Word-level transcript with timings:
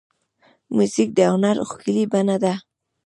موزیک 0.75 1.09
د 1.15 1.19
هنر 1.31 1.57
ښکلې 1.69 2.03
بڼه 2.11 2.37
ده. 2.43 2.53